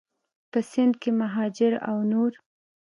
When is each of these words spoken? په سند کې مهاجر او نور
په 0.51 0.59
سند 0.71 0.93
کې 1.01 1.09
مهاجر 1.21 1.73
او 1.89 1.97
نور 2.11 2.31